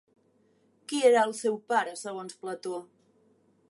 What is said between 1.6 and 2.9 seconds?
pare segons Plató?